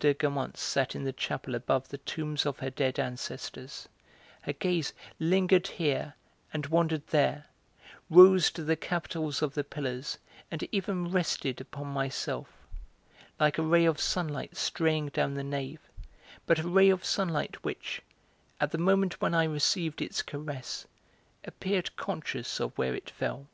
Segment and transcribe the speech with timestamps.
[0.00, 3.88] de Guermantes sat in the chapel above the tombs of her dead ancestors,
[4.42, 6.12] her gaze lingered here
[6.52, 7.46] and wandered there,
[8.10, 10.18] rose to the capitals of the pillars,
[10.50, 12.52] and even rested upon myself,
[13.40, 15.80] like a ray of sunlight straying down the nave,
[16.44, 18.02] but a ray of sunlight which,
[18.60, 20.86] at the moment when I received its caress,
[21.42, 23.46] appeared conscious of where it fell.